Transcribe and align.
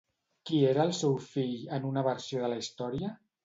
Qui 0.49 0.61
era 0.69 0.85
el 0.89 0.93
seu 1.01 1.13
fill 1.27 1.53
en 1.79 1.87
una 1.93 2.07
versió 2.11 2.45
de 2.47 2.53
la 2.57 2.61
història? 2.67 3.17